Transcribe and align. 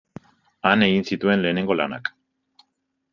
Han 0.69 0.85
egin 0.85 1.05
zituen 1.11 1.45
lehenengo 1.45 1.77
lanak. 1.79 2.13